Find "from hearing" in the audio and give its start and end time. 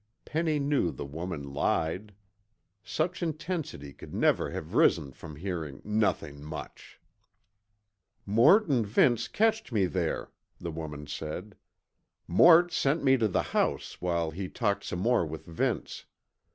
5.11-5.79